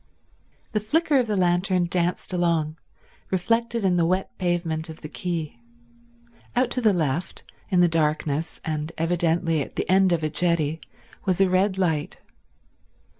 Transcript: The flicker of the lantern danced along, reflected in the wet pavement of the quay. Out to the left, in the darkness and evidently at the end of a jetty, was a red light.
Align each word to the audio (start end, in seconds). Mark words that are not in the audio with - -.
The 0.71 0.79
flicker 0.79 1.19
of 1.19 1.27
the 1.27 1.37
lantern 1.37 1.85
danced 1.85 2.33
along, 2.33 2.77
reflected 3.29 3.85
in 3.85 3.97
the 3.97 4.05
wet 4.07 4.35
pavement 4.39 4.89
of 4.89 5.01
the 5.01 5.07
quay. 5.07 5.59
Out 6.55 6.71
to 6.71 6.81
the 6.81 6.91
left, 6.91 7.43
in 7.69 7.81
the 7.81 7.87
darkness 7.87 8.59
and 8.65 8.91
evidently 8.97 9.61
at 9.61 9.75
the 9.75 9.87
end 9.87 10.11
of 10.11 10.23
a 10.23 10.29
jetty, 10.31 10.81
was 11.27 11.39
a 11.39 11.47
red 11.47 11.77
light. 11.77 12.19